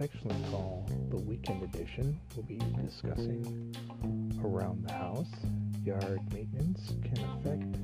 affectionately 0.00 0.42
call 0.50 0.88
the 1.10 1.16
Weekend 1.16 1.62
Edition. 1.62 2.18
We'll 2.34 2.46
be 2.46 2.58
discussing 2.82 3.76
around 4.42 4.86
the 4.86 4.94
house. 4.94 5.28
Yard 5.84 6.20
maintenance 6.32 6.94
can 7.04 7.18
affect 7.36 7.76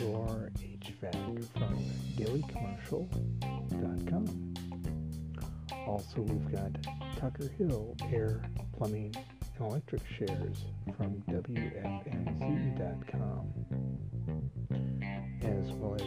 your 0.00 0.50
HVAC 0.56 1.44
from 1.52 1.76
dailycommercial.com. 2.16 4.54
Also, 5.86 6.22
we've 6.22 6.50
got 6.50 6.72
Tucker 7.18 7.50
Hill 7.58 7.94
Air, 8.10 8.40
Plumbing, 8.74 9.14
and 9.14 9.26
Electric 9.60 10.00
shares 10.16 10.64
from 10.96 11.22
WFNZ.com, 11.28 13.52
as 15.42 15.70
well 15.72 15.96
as 15.96 16.00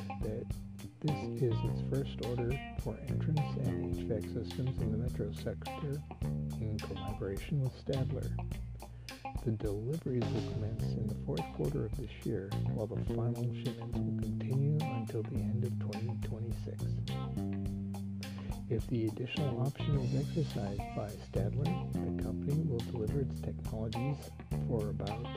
this 1.04 1.42
is 1.42 1.54
its 1.66 1.82
first 1.90 2.26
order 2.30 2.58
for 2.82 2.98
entrance 3.10 3.42
and 3.66 3.94
HVAC 3.94 4.24
systems 4.34 4.80
in 4.80 4.92
the 4.94 4.98
metro 4.98 5.30
sector 5.34 6.02
in 6.62 6.78
collaboration 6.80 7.62
with 7.62 7.74
Stadler. 7.86 8.32
The 9.44 9.52
deliveries 9.52 10.24
will 10.24 10.54
commence 10.54 10.84
in 10.94 11.08
the 11.08 11.16
fourth 11.26 11.44
quarter 11.58 11.86
of 11.86 11.98
this 11.98 12.10
year, 12.24 12.50
while 12.74 12.88
the 12.88 13.04
final 13.14 13.44
shipments 13.64 13.98
will 13.98 14.18
continue 14.22 14.78
until 14.96 15.24
the 15.24 15.36
end 15.36 15.66
of 15.66 15.78
2026. 15.80 16.82
If 18.70 18.88
the 18.88 19.08
additional 19.08 19.62
option 19.62 20.00
is 20.00 20.16
exercised 20.22 20.96
by 20.96 21.10
Stadler, 21.30 21.92
the 21.92 22.24
company 22.24 22.64
will 22.64 22.80
deliver 22.92 23.20
its 23.20 23.42
technologies 23.42 24.16
for 24.70 24.90
about 24.90 25.28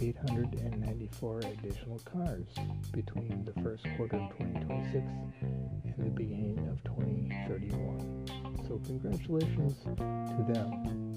894 0.00 1.40
additional 1.40 1.98
cars 2.00 2.46
between 2.92 3.44
the 3.44 3.52
first 3.62 3.84
quarter 3.96 4.16
of 4.16 4.30
2026 4.38 5.04
and 5.42 5.94
the 5.98 6.10
beginning 6.10 6.68
of 6.68 6.82
2031. 6.84 8.26
So 8.68 8.78
congratulations 8.86 9.74
to 9.84 10.44
them. 10.52 10.72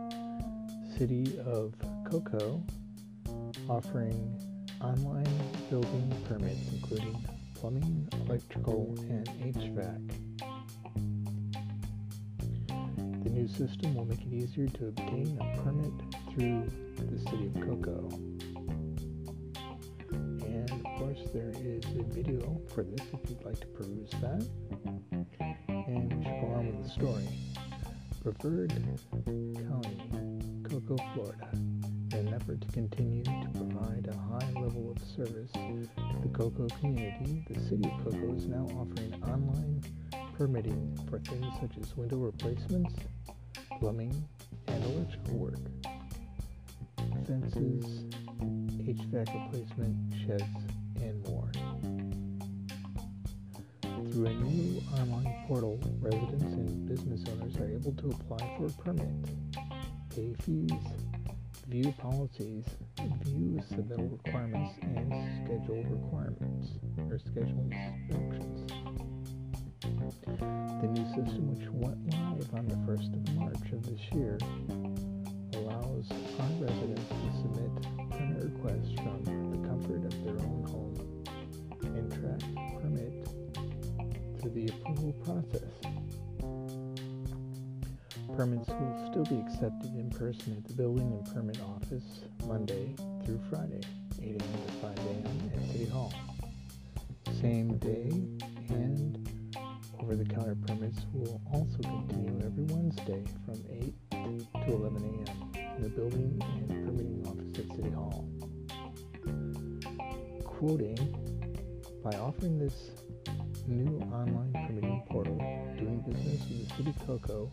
City 0.97 1.37
of 1.45 1.73
Cocoa 2.09 2.63
offering 3.67 4.39
online 4.81 5.27
building 5.69 6.13
permits 6.29 6.71
including 6.71 7.17
plumbing, 7.53 8.07
electrical, 8.25 8.95
and 9.09 9.27
HVAC. 9.27 10.09
The 13.23 13.29
new 13.29 13.47
system 13.47 13.93
will 13.95 14.05
make 14.05 14.21
it 14.21 14.31
easier 14.31 14.67
to 14.69 14.87
obtain 14.87 15.37
a 15.41 15.61
permit 15.63 15.91
through 16.31 16.71
the 16.95 17.19
City 17.29 17.47
of 17.47 17.55
Cocoa. 17.55 18.09
And 20.13 20.71
of 20.71 20.83
course, 20.97 21.19
there 21.33 21.51
is 21.61 21.83
a 21.99 22.03
video 22.03 22.61
for 22.73 22.83
this 22.83 23.05
if 23.11 23.29
you'd 23.29 23.43
like 23.43 23.59
to 23.59 23.67
peruse 23.67 24.11
that. 24.21 24.47
And 25.67 26.13
we 26.13 26.23
should 26.23 26.39
go 26.39 26.47
on 26.55 26.67
with 26.67 26.83
the 26.85 26.89
story. 26.89 27.27
Brevard 28.23 28.73
County 29.11 30.24
Florida, 30.81 31.47
in 31.53 32.27
an 32.27 32.33
effort 32.33 32.59
to 32.59 32.67
continue 32.73 33.23
to 33.23 33.49
provide 33.53 34.09
a 34.11 34.17
high 34.17 34.51
level 34.59 34.91
of 34.91 35.01
service 35.15 35.49
to 35.53 35.87
the 36.21 36.27
cocoa 36.33 36.67
community, 36.81 37.45
the 37.49 37.59
City 37.61 37.85
of 37.85 38.03
Cocoa 38.03 38.35
is 38.35 38.45
now 38.47 38.67
offering 38.75 39.13
online 39.23 39.81
permitting 40.37 40.99
for 41.09 41.19
things 41.19 41.45
such 41.61 41.77
as 41.81 41.95
window 41.95 42.17
replacements, 42.17 42.93
plumbing, 43.79 44.27
and 44.67 44.83
electrical 44.83 45.37
work, 45.37 45.59
fences, 47.25 48.03
HVAC 48.41 49.45
replacement, 49.45 50.13
sheds, 50.27 50.43
and 51.01 51.25
more. 51.29 51.51
Through 54.11 54.25
a 54.25 54.33
new 54.33 54.81
online 54.99 55.45
portal, 55.47 55.79
residents 56.01 56.43
and 56.43 56.85
business 56.85 57.23
owners 57.31 57.55
are 57.57 57.69
able 57.69 57.93
to 57.93 58.09
apply 58.09 58.57
for 58.57 58.65
a 58.65 58.83
permit 58.83 59.13
fees 60.15 60.71
view 61.67 61.93
policies, 61.97 62.63
view 63.23 63.59
submittal 63.71 64.11
requirements, 64.11 64.75
and 64.81 65.11
schedule 65.43 65.83
requirements 65.89 66.69
or 67.09 67.19
schedule 67.19 67.67
inspections. 67.71 68.71
The 70.81 70.87
new 70.87 71.05
system, 71.07 71.55
which 71.55 71.67
went 71.71 72.13
live 72.13 72.53
on 72.53 72.67
the 72.67 72.75
1st 72.89 73.13
of 73.13 73.35
March 73.35 73.71
of 73.73 73.85
this 73.85 73.99
year, 74.13 74.37
allows 75.55 76.07
our 76.39 76.51
residents 76.61 77.09
to 77.09 77.31
submit 77.41 77.71
permit 78.11 78.43
requests 78.43 78.93
from 78.95 79.23
the 79.51 79.67
comfort 79.67 80.05
of 80.05 80.23
their 80.23 80.39
own 80.45 80.63
home 80.69 80.95
and 81.81 82.11
track 82.11 82.41
permit 82.79 83.13
to 84.41 84.49
the 84.49 84.67
approval 84.67 85.13
process 85.23 85.94
Permits 88.35 88.67
will 88.67 89.07
still 89.11 89.23
be 89.23 89.39
accepted 89.39 89.95
in 89.95 90.09
person 90.09 90.57
at 90.57 90.65
the 90.65 90.73
Building 90.73 91.09
and 91.13 91.33
Permit 91.33 91.57
Office 91.61 92.03
Monday 92.45 92.93
through 93.25 93.39
Friday, 93.49 93.79
8 94.21 94.27
a.m. 94.27 94.39
to 94.39 94.71
5 94.81 94.97
a.m. 94.97 95.51
at 95.55 95.71
City 95.71 95.85
Hall. 95.85 96.13
Same 97.39 97.77
day 97.77 98.09
and 98.69 99.29
over-the-counter 100.01 100.57
permits 100.67 101.05
will 101.13 101.41
also 101.53 101.77
continue 101.77 102.45
every 102.45 102.65
Wednesday 102.65 103.23
from 103.45 103.55
8 103.71 103.93
to 104.11 104.73
11 104.73 105.25
a.m. 105.25 105.75
in 105.77 105.83
the 105.83 105.89
Building 105.89 106.37
and 106.43 106.85
Permitting 106.85 107.25
Office 107.25 107.57
at 107.57 107.75
City 107.75 107.91
Hall. 107.91 108.27
Quoting, 110.43 110.99
by 112.03 112.11
offering 112.17 112.59
this 112.59 112.91
new 113.65 113.97
online 114.13 114.51
permitting 114.67 115.01
portal, 115.09 115.24
of 116.87 117.07
Cocoa 117.07 117.51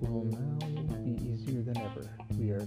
will 0.00 0.24
now 0.24 0.58
be 1.04 1.12
easier 1.22 1.62
than 1.62 1.76
ever. 1.78 2.08
We 2.38 2.50
are 2.50 2.66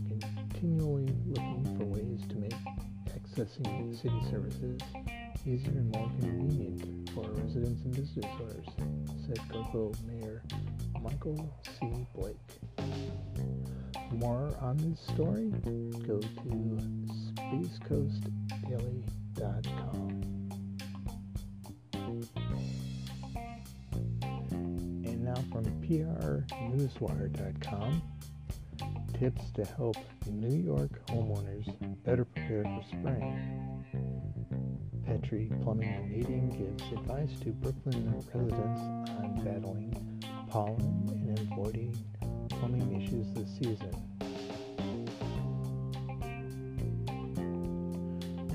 continually 0.54 1.14
looking 1.28 1.76
for 1.78 1.86
ways 1.86 2.22
to 2.30 2.36
make 2.36 2.56
accessing 3.10 3.96
city 4.00 4.22
services 4.30 4.80
easier 5.46 5.72
and 5.72 5.92
more 5.96 6.10
convenient 6.20 7.10
for 7.12 7.26
our 7.26 7.32
residents 7.32 7.84
and 7.84 7.96
business 7.96 8.26
owners, 8.40 8.68
said 9.26 9.40
Cocoa 9.50 9.92
Mayor 10.06 10.44
Michael 11.02 11.52
C. 11.80 11.88
Blake. 12.14 12.38
More 14.12 14.56
on 14.60 14.78
this 14.78 15.00
story, 15.14 15.50
go 16.06 16.20
to 16.20 16.78
spacecoastdaily.com. 17.38 19.71
from 25.52 25.66
prnewswire.com, 25.82 28.02
tips 29.20 29.52
to 29.52 29.66
help 29.66 29.98
New 30.28 30.58
York 30.58 31.06
homeowners 31.08 31.68
better 32.04 32.26
prepare 32.26 32.64
for 32.64 32.84
spring. 32.88 33.84
Petrie 35.06 35.52
Plumbing 35.62 35.90
and 35.90 36.12
Heating 36.12 36.50
gives 36.50 36.92
advice 36.92 37.38
to 37.42 37.50
Brooklyn 37.50 38.12
residents 38.34 38.82
on 38.82 39.36
battling 39.44 39.94
pollen 40.50 41.28
and 41.28 41.40
avoiding 41.52 41.94
plumbing 42.50 43.02
issues 43.02 43.28
this 43.34 43.50
season. 43.58 43.92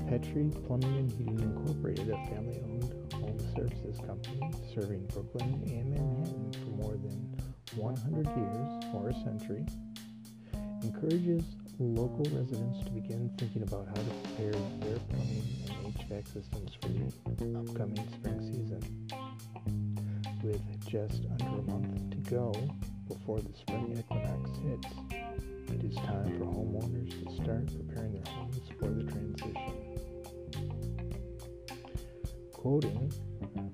Petrie 0.09 0.51
Plumbing 0.65 0.97
and 0.97 1.11
Heating 1.11 1.39
Incorporated, 1.39 2.09
a 2.09 2.17
family-owned 2.27 3.06
home 3.27 3.39
services 3.55 3.99
company 4.05 4.39
serving 4.73 5.05
Brooklyn 5.07 5.61
and 5.67 5.91
Manhattan 5.91 6.53
for 6.53 6.69
more 6.81 6.93
than 6.93 7.35
100 7.75 8.25
years 8.25 8.83
or 8.93 9.09
a 9.09 9.13
century, 9.13 9.65
encourages 10.83 11.43
local 11.79 12.23
residents 12.31 12.83
to 12.85 12.91
begin 12.91 13.29
thinking 13.37 13.63
about 13.63 13.87
how 13.87 13.95
to 13.95 14.11
prepare 14.23 14.51
their 14.79 14.97
plumbing 15.09 15.43
and 15.69 15.93
HVAC 15.93 16.25
systems 16.33 16.71
for 16.81 16.89
the 16.89 17.59
upcoming 17.59 18.07
spring 18.13 18.39
season. 18.41 19.07
With 20.43 20.87
just 20.87 21.25
under 21.31 21.59
a 21.59 21.63
month 21.63 22.11
to 22.11 22.17
go 22.29 22.53
before 23.07 23.41
the 23.41 23.53
spring 23.53 23.97
equinox 23.97 24.49
hits, 24.59 24.95
it 25.73 25.83
is 25.83 25.95
time 25.97 26.37
for 26.39 26.45
homeowners 26.45 27.11
to 27.11 27.43
start 27.43 27.67
preparing 27.67 28.13
their 28.13 28.33
homes 28.33 28.61
for 28.79 28.89
the 28.89 29.03
transition. 29.11 29.96
Quoting, 32.67 33.09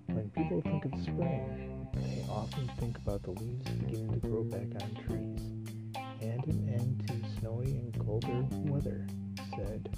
when 0.06 0.30
people 0.38 0.62
think 0.62 0.86
of 0.86 0.92
spring, 1.01 1.88
they 1.95 2.24
often 2.30 2.69
think 2.80 2.95
about 3.00 3.24
the 3.24 3.31
leaves 3.31 3.68
beginning 3.72 4.12
to 4.13 4.19
grow 4.19 4.44
back 4.44 4.68
on 4.84 4.94
trees 5.07 5.42
and 6.22 6.45
an 6.45 6.69
end 6.69 7.04
to 7.07 7.40
snowy 7.40 7.72
and 7.72 8.06
colder 8.06 8.45
weather, 8.72 9.07
said, 9.57 9.98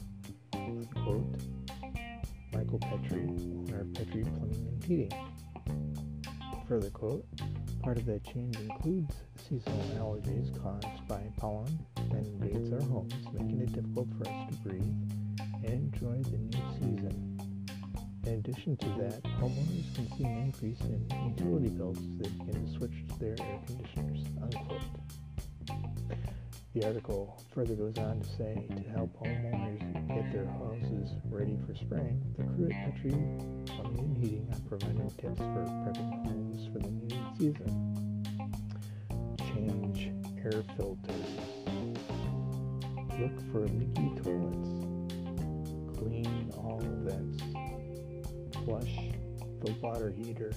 Michael 2.53 2.79
Petrie, 2.79 3.27
owner 3.27 3.81
of 3.81 3.93
Petrie 3.95 4.23
Plumbing 4.23 4.65
and 4.65 4.83
Heating. 4.85 5.11
Further 6.65 6.89
quote, 6.89 7.25
part 7.83 7.97
of 7.97 8.05
that 8.05 8.23
change 8.23 8.57
includes 8.61 9.13
seasonal 9.35 9.83
allergies 9.99 10.57
caused 10.63 11.05
by 11.09 11.21
pollen 11.35 11.85
that 12.11 12.25
invades 12.25 12.71
our 12.71 12.81
homes, 12.83 13.13
making 13.33 13.59
it 13.59 13.73
difficult 13.73 14.07
for 14.17 14.25
us 14.29 14.51
to 14.51 14.55
breathe 14.59 14.81
and 15.65 15.93
enjoy 15.93 16.23
the 16.31 16.37
new 16.37 16.63
season. 16.79 17.24
In 18.25 18.33
addition 18.33 18.75
to 18.77 18.89
that, 18.99 19.21
homeowners 19.39 19.93
can 19.93 20.17
see 20.17 20.23
an 20.23 20.37
increase 20.45 20.81
in 20.81 21.07
utility 21.29 21.69
bills 21.69 21.99
begin 21.99 22.65
to 22.65 22.71
switch 22.73 23.07
to 23.07 23.19
their 23.19 23.35
air 23.39 23.59
conditioners, 23.67 24.25
unquote. 24.41 24.81
The 26.73 26.85
article 26.87 27.39
further 27.53 27.75
goes 27.75 27.97
on 27.99 28.19
to 28.21 28.27
say 28.27 28.67
to 28.75 28.89
help 28.89 29.15
homeowners 29.17 29.79
get 30.07 30.31
their 30.33 30.47
houses 30.47 31.11
ready 31.29 31.57
for 31.67 31.75
spring, 31.75 32.21
the 32.35 32.43
crew 32.43 32.69
at 32.71 32.95
Petrie 32.95 33.11
Plumbing 33.67 33.99
and 33.99 34.17
Heating 34.17 34.47
are 34.51 34.67
providing 34.67 35.09
tips 35.11 35.39
for 35.39 35.65
prepping 35.85 36.25
homes 36.25 36.67
for 36.73 36.79
the 36.79 36.89
new 36.89 37.09
season. 37.37 37.71
Change 39.53 40.11
air 40.43 40.63
filters. 40.75 41.29
Look 43.19 43.39
for 43.51 43.67
leaky 43.67 44.09
toilets. 44.21 44.69
Clean 45.97 46.51
all 46.57 46.81
vents. 47.03 47.44
Flush 48.65 48.95
the 49.63 49.71
water 49.81 50.09
heater. 50.09 50.51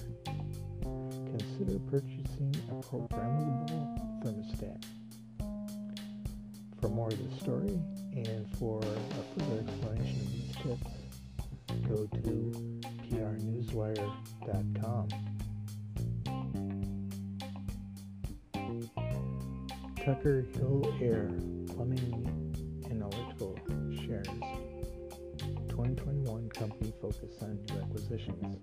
Consider 0.81 1.79
purchasing 1.91 2.55
a 2.69 2.73
programmable 2.81 4.23
thermostat. 4.23 4.83
For 6.81 6.89
more 6.89 7.09
of 7.09 7.17
the 7.17 7.39
story 7.39 7.79
and 8.13 8.49
for 8.57 8.79
a 8.79 9.39
further 9.39 9.59
explanation 9.59 10.21
of 10.21 10.31
these 10.31 10.55
tips, 10.55 10.91
go 11.87 12.07
to 12.07 12.81
prnewswire.com. 13.11 15.07
Tucker 20.03 20.45
Hill 20.55 20.81
Air 20.99 21.29
Plumbing 21.67 22.28
focus 27.01 27.41
on 27.41 27.57
new 27.65 27.79
acquisitions. 27.81 28.57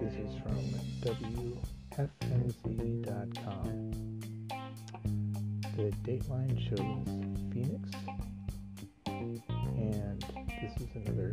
This 0.00 0.14
is 0.14 0.32
from 0.42 0.62
WFNZ.com. 1.96 2.90
The 5.76 5.90
dateline 6.04 6.56
shows 6.68 7.06
Phoenix, 7.52 7.84
and 9.06 10.20
this 10.62 10.74
is 10.80 10.88
another 10.94 11.30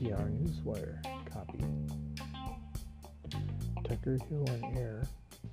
PR 0.00 0.26
Newswire 0.30 0.96
copy. 1.32 1.64
Tucker 3.84 4.18
Hill 4.28 4.44
and 4.48 4.64
Air 4.76 5.06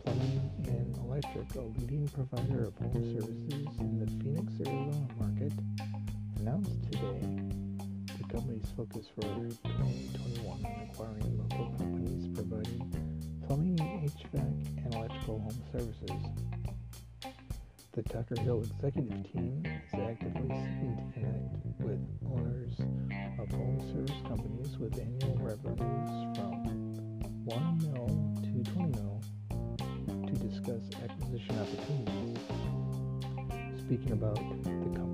Plumbing 0.03 0.49
and 0.67 0.97
Electric, 0.97 1.53
a 1.55 1.61
leading 1.61 2.07
provider 2.07 2.65
of 2.65 2.73
home 2.77 3.03
services 3.13 3.67
in 3.79 3.99
the 3.99 4.07
Phoenix, 4.23 4.53
Arizona 4.65 5.07
market, 5.19 5.53
announced 6.39 6.71
today 6.91 7.10
company's 8.51 8.71
focus 8.75 9.07
for 9.15 9.21
2021 9.21 10.65
on 10.65 10.89
acquiring 10.89 11.37
local 11.37 11.65
companies 11.77 12.27
providing 12.35 12.83
plumbing, 13.47 13.77
HVAC, 13.77 14.85
and 14.85 14.93
electrical 14.93 15.39
home 15.39 15.63
services. 15.71 16.11
The 17.93 18.03
Tucker 18.03 18.39
Hill 18.41 18.63
executive 18.63 19.31
team 19.31 19.63
is 19.65 19.99
actively 19.99 20.49
seeking 20.49 20.97
to 20.97 21.05
connect 21.13 21.79
with 21.79 21.99
owners 22.29 22.73
of 23.39 23.51
home 23.51 23.79
service 23.93 24.21
companies 24.27 24.77
with 24.77 24.99
annual 24.99 25.37
revenues 25.37 26.37
from 26.37 26.53
1 27.45 27.77
mil 27.79 28.07
to 28.41 28.71
20 28.71 28.91
mil 28.99 29.21
to 30.27 30.33
discuss 30.47 30.81
acquisition 31.03 31.55
opportunities. 31.59 32.39
Speaking 33.79 34.11
about 34.11 34.35
the 34.35 34.69
focus, 34.69 35.10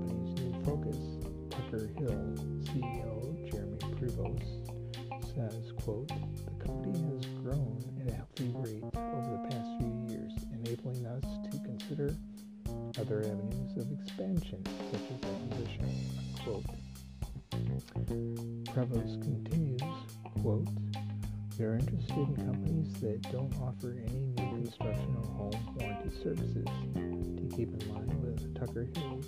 Tucker 1.70 1.90
Hill 1.98 2.34
CEO 2.62 3.50
Jeremy 3.52 3.76
Prevost 4.00 5.34
says, 5.34 5.72
quote, 5.82 6.08
the 6.08 6.64
company 6.64 6.98
has 7.12 7.26
grown 7.42 7.84
at 8.00 8.10
a 8.10 8.16
healthy 8.16 8.50
rate 8.54 8.84
over 8.96 9.30
the 9.36 9.48
past 9.50 9.68
few 9.78 10.06
years, 10.08 10.32
enabling 10.54 11.04
us 11.04 11.24
to 11.50 11.58
consider 11.58 12.16
other 12.98 13.20
avenues 13.20 13.76
of 13.76 13.92
expansion, 14.00 14.64
such 14.90 15.02
as 15.12 15.20
acquisition, 15.28 15.92
quote. 16.42 16.64
Prevost 18.72 19.20
continues, 19.20 19.82
quote, 20.40 20.66
we 21.58 21.64
are 21.66 21.74
interested 21.74 22.16
in 22.16 22.36
companies 22.36 22.94
that 23.00 23.20
don't 23.30 23.54
offer 23.60 23.94
any 24.08 24.20
new 24.20 24.62
construction 24.62 25.14
or 25.18 25.26
home 25.36 25.76
warranty 25.76 26.16
services 26.22 26.64
to 26.64 27.56
keep 27.56 27.68
in 27.68 27.94
line 27.94 28.22
with 28.22 28.58
Tucker 28.58 28.88
Hill's 28.94 29.26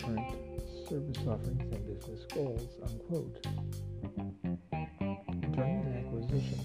current 0.00 0.49
service 0.90 1.18
offerings 1.28 1.72
and 1.72 1.86
business 1.86 2.26
goals, 2.34 2.68
unquote. 2.82 3.46
During 5.52 5.84
the 5.84 5.92
acquisition, 5.98 6.58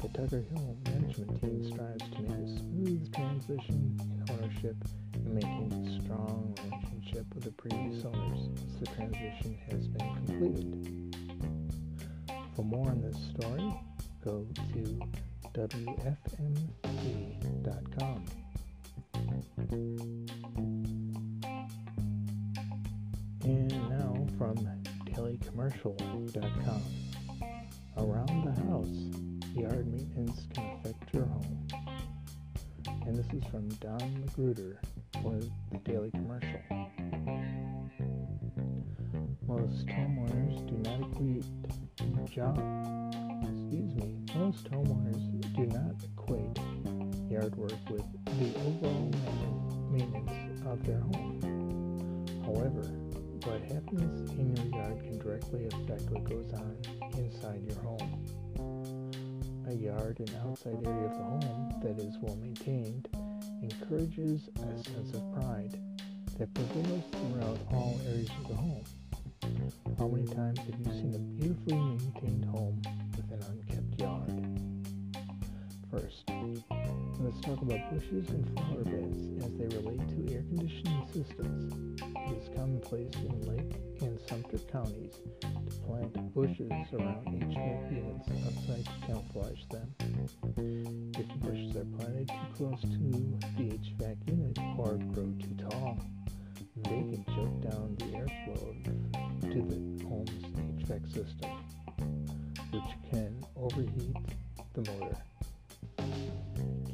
The 0.00 0.08
Tucker 0.10 0.44
Hill 0.48 0.76
management 0.84 1.40
team 1.40 1.64
strives 1.72 2.08
to 2.10 2.22
make 2.22 2.38
a 2.38 2.48
smooth 2.60 3.12
transition 3.12 3.98
in 4.00 4.24
ownership 4.30 4.76
and 5.14 5.26
maintain 5.34 5.72
a 5.72 6.02
strong 6.04 6.54
relationship 6.62 7.26
with 7.34 7.44
the 7.44 7.50
previous 7.50 8.04
owners 8.04 8.38
once 8.46 8.74
the 8.78 8.86
transition 8.86 9.58
has 9.68 9.88
been 9.88 10.14
completed. 10.14 11.16
For 12.54 12.62
more 12.62 12.90
on 12.90 13.00
this 13.00 13.16
story, 13.34 13.74
go 14.22 14.46
to 14.72 15.00
WFNZ.com. 15.52 16.44
from 24.38 24.56
dailycommercial.com. 25.06 26.82
Around 27.96 28.44
the 28.44 28.52
house, 28.68 29.54
yard 29.54 29.86
maintenance 29.86 30.46
can 30.54 30.78
affect 30.78 31.14
your 31.14 31.26
home. 31.26 31.68
And 33.06 33.16
this 33.16 33.26
is 33.32 33.44
from 33.50 33.68
Don 33.80 34.20
Magruder 34.20 34.80
for 35.22 35.38
the 35.70 35.78
Daily 35.84 36.10
Commercial. 36.10 36.60
Most 39.46 39.86
homeowners 39.86 40.66
do 40.66 40.76
not 40.90 41.00
equate 41.12 41.44
job. 42.34 42.58
Excuse 43.42 43.94
me. 43.94 44.16
Most 44.34 44.68
homeowners 44.68 45.54
do 45.54 45.66
not 45.66 45.94
equate 46.02 46.58
yard 47.30 47.54
work 47.54 47.72
with 47.88 48.02
the 48.24 48.58
overall 48.58 49.12
maintenance 49.92 50.60
of 50.66 50.84
their 50.84 50.98
home. 50.98 52.26
However, 52.44 52.90
what 53.44 53.60
happens 53.60 54.30
in 54.38 54.56
your 54.56 54.80
yard 54.80 54.98
can 55.00 55.18
directly 55.18 55.66
affect 55.66 56.10
what 56.10 56.24
goes 56.24 56.50
on 56.54 56.76
inside 57.18 57.62
your 57.62 57.78
home. 57.80 59.12
A 59.68 59.74
yard 59.74 60.18
and 60.20 60.30
outside 60.46 60.78
area 60.86 61.06
of 61.06 61.18
the 61.18 61.24
home 61.24 61.74
that 61.82 61.98
is 61.98 62.16
well 62.22 62.36
maintained 62.36 63.06
encourages 63.62 64.48
a 64.56 64.84
sense 64.84 65.12
of 65.12 65.34
pride 65.34 65.78
that 66.38 66.54
prevails 66.54 67.04
throughout 67.12 67.58
all 67.70 68.00
areas 68.08 68.30
of 68.40 68.48
the 68.48 68.54
home. 68.54 68.84
How 69.98 70.08
many 70.08 70.26
times 70.26 70.58
have 70.60 70.78
you 70.80 70.92
seen 70.92 71.14
a 71.14 71.18
beautifully 71.18 71.76
maintained 71.76 72.46
home 72.46 72.80
with 73.14 73.30
an 73.30 73.44
unkept 73.50 74.00
yard? 74.00 74.40
First, 75.90 76.30
let's 77.34 77.46
talk 77.46 77.62
about 77.62 77.90
bushes 77.92 78.28
and 78.30 78.46
flower 78.52 78.84
beds 78.84 79.44
as 79.44 79.52
they 79.58 79.76
relate 79.76 80.00
to 80.08 80.34
air 80.34 80.42
conditioning 80.42 81.06
systems. 81.12 82.00
It 82.00 82.38
is 82.38 82.48
commonplace 82.56 83.14
in 83.16 83.40
Lake 83.42 83.72
and 84.00 84.18
Sumter 84.28 84.58
counties 84.70 85.14
to 85.40 85.80
plant 85.86 86.34
bushes 86.34 86.70
around 86.92 87.26
HVAC 87.26 87.92
units 87.92 88.28
outside 88.46 88.84
to 88.84 89.06
camouflage 89.06 89.64
them. 89.70 89.94
If 91.16 91.28
the 91.28 91.38
bushes 91.38 91.76
are 91.76 91.84
planted 91.96 92.28
too 92.28 92.34
close 92.56 92.80
to 92.80 92.88
the 93.56 93.64
HVAC 93.64 94.16
unit 94.28 94.58
or 94.78 94.96
grow 95.12 95.32
too 95.40 95.56
tall, 95.68 95.98
they 96.76 96.90
can 96.90 97.24
choke 97.34 97.60
down 97.70 97.96
the 97.98 98.04
airflow 98.16 98.84
to 99.42 99.62
the 99.62 100.04
home's 100.04 100.30
HVAC 100.84 101.06
system, 101.06 101.50
which 102.70 103.10
can 103.10 103.44
overheat 103.56 104.16
the 104.74 104.90
motor. 104.92 105.16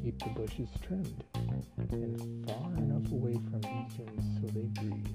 Keep 0.02 0.19
the 0.19 0.30
bushes 0.30 0.69
trimmed 0.80 1.25
and 1.35 2.47
far 2.49 2.75
enough 2.76 3.12
away 3.12 3.35
from 3.35 3.61
beacons 3.61 4.40
so 4.40 4.47
they 4.47 4.66
breathe, 4.80 5.07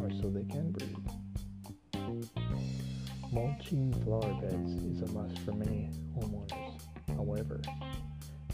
or 0.00 0.10
so 0.22 0.30
they 0.30 0.44
can 0.44 0.70
breathe. 0.70 1.08
Mulching 3.32 3.92
flower 4.04 4.32
beds 4.40 4.74
is 4.74 5.02
a 5.02 5.12
must 5.12 5.38
for 5.40 5.52
many 5.52 5.90
homeowners. 6.16 6.80
However, 7.16 7.60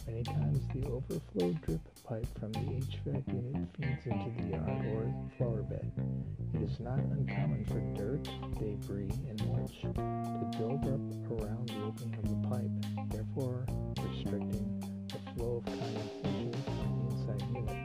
many 0.07 0.23
times 0.23 0.67
the 0.75 0.87
overflow 0.87 1.53
drip 1.67 1.83
pipe 2.03 2.27
from 2.39 2.53
the 2.53 2.61
HVAC 2.61 3.29
unit 3.29 3.69
feeds 3.77 4.07
into 4.07 4.31
the 4.39 4.49
yard 4.57 4.87
or 4.87 5.15
flower 5.37 5.63
bed. 5.63 5.93
It 6.55 6.63
is 6.63 6.81
not 6.81 6.99
uncommon 6.99 7.65
for 7.67 7.81
dirt, 7.95 8.25
debris, 8.59 9.13
and 9.29 9.47
mulch 9.47 9.83
to 9.83 9.93
build 10.59 10.83
up 10.85 11.43
around 11.43 11.69
the 11.69 11.83
opening 11.85 12.15
of 12.15 12.27
the 12.31 12.49
pipe, 12.49 13.11
therefore 13.11 13.67
restricting 14.03 14.60
of 15.41 15.65
the 15.65 15.73
inside 17.09 17.43
unit. 17.55 17.81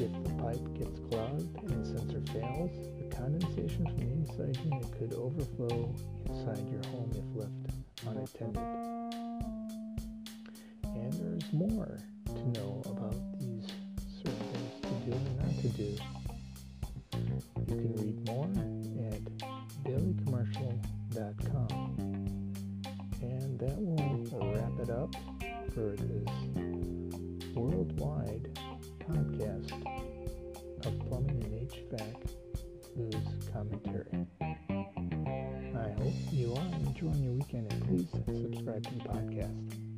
If 0.00 0.12
the 0.24 0.32
pipe 0.42 0.66
gets 0.78 0.98
clogged 1.08 1.50
and 1.62 1.70
the 1.70 1.84
sensor 1.86 2.22
fails, 2.32 2.72
the 2.98 3.06
condensation 3.14 3.82
from 3.86 3.96
the 3.98 4.08
inside 4.12 4.56
unit 4.64 4.90
could 4.98 5.12
overflow 5.14 5.78
inside 6.26 6.64
your 6.70 6.84
home 6.90 7.10
if 7.14 7.26
left 7.36 7.52
unattended. 8.06 8.68
And 10.84 11.12
there's 11.12 11.52
more 11.52 11.98
to 12.26 12.48
know 12.58 12.82
about 12.86 13.14
these 13.38 13.66
certain 14.22 14.44
things 14.52 14.72
to 14.82 14.92
do 15.06 15.12
and 15.12 15.36
not 15.38 15.54
to 15.60 15.68
do. 15.68 15.96
You 17.68 17.76
can 17.76 17.92
read 17.96 18.18
more 18.26 18.50
at 19.06 19.22
dailycommercial.com. 19.84 21.89
for 25.74 25.94
this 25.96 27.54
worldwide 27.54 28.58
podcast 29.08 29.72
of 30.84 30.98
plumbing 31.06 31.44
and 31.44 31.70
HVAC 31.70 32.16
news 32.96 33.14
commentary. 33.52 34.26
I 34.40 35.90
hope 36.02 36.14
you 36.32 36.54
are 36.54 36.74
enjoying 36.86 37.22
your 37.22 37.34
weekend 37.34 37.72
and 37.72 37.86
please 37.86 38.08
subscribe 38.10 38.82
to 38.84 38.94
the 38.94 39.00
podcast. 39.08 39.89